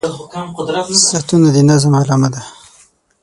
[1.09, 2.41] •ساعتونه د نظم علامه ده.